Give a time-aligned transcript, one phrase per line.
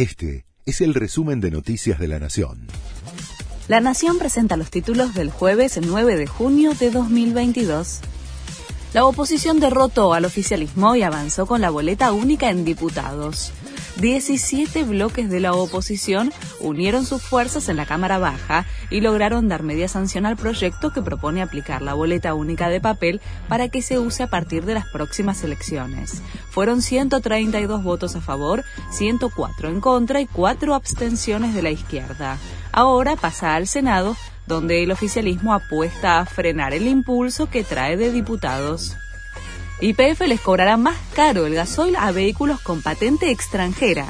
[0.00, 2.68] Este es el resumen de Noticias de la Nación.
[3.68, 8.00] La Nación presenta los títulos del jueves 9 de junio de 2022.
[8.94, 13.52] La oposición derrotó al oficialismo y avanzó con la boleta única en diputados.
[13.96, 19.62] 17 bloques de la oposición unieron sus fuerzas en la Cámara Baja y lograron dar
[19.62, 23.98] media sanción al proyecto que propone aplicar la boleta única de papel para que se
[23.98, 26.22] use a partir de las próximas elecciones.
[26.50, 32.38] Fueron 132 votos a favor, 104 en contra y 4 abstenciones de la izquierda.
[32.72, 38.12] Ahora pasa al Senado, donde el oficialismo apuesta a frenar el impulso que trae de
[38.12, 38.96] diputados.
[39.80, 44.06] YPF les cobrará más caro el gasoil a vehículos con patente extranjera.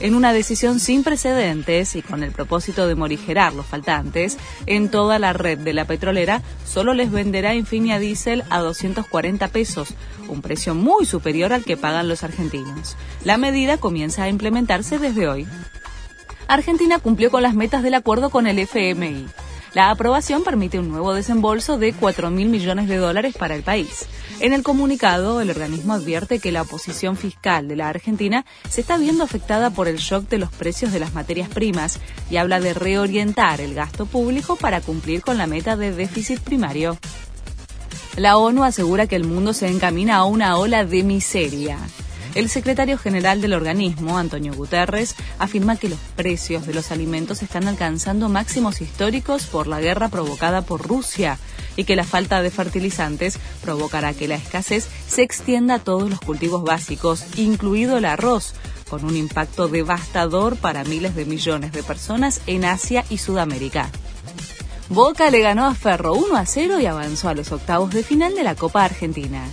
[0.00, 5.18] En una decisión sin precedentes y con el propósito de morigerar los faltantes, en toda
[5.18, 9.94] la red de la petrolera solo les venderá Infinia Diesel a 240 pesos,
[10.28, 12.96] un precio muy superior al que pagan los argentinos.
[13.22, 15.46] La medida comienza a implementarse desde hoy.
[16.48, 19.26] Argentina cumplió con las metas del acuerdo con el FMI.
[19.74, 24.06] La aprobación permite un nuevo desembolso de 4 mil millones de dólares para el país.
[24.40, 28.98] En el comunicado, el organismo advierte que la posición fiscal de la Argentina se está
[28.98, 32.74] viendo afectada por el shock de los precios de las materias primas y habla de
[32.74, 36.98] reorientar el gasto público para cumplir con la meta de déficit primario.
[38.16, 41.78] La ONU asegura que el mundo se encamina a una ola de miseria.
[42.34, 47.68] El secretario general del organismo, Antonio Guterres, afirma que los precios de los alimentos están
[47.68, 51.38] alcanzando máximos históricos por la guerra provocada por Rusia
[51.76, 56.20] y que la falta de fertilizantes provocará que la escasez se extienda a todos los
[56.20, 58.54] cultivos básicos, incluido el arroz,
[58.88, 63.90] con un impacto devastador para miles de millones de personas en Asia y Sudamérica.
[64.88, 68.34] Boca le ganó a Ferro 1 a 0 y avanzó a los octavos de final
[68.34, 69.44] de la Copa Argentina.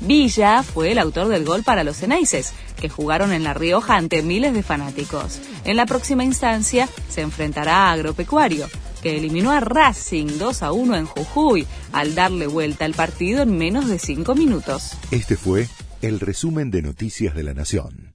[0.00, 4.22] Villa fue el autor del gol para los Ceneices, que jugaron en La Rioja ante
[4.22, 5.40] miles de fanáticos.
[5.64, 8.68] En la próxima instancia se enfrentará a Agropecuario,
[9.02, 13.56] que eliminó a Racing 2 a 1 en Jujuy al darle vuelta al partido en
[13.56, 14.92] menos de cinco minutos.
[15.10, 15.68] Este fue
[16.02, 18.13] el resumen de Noticias de la Nación.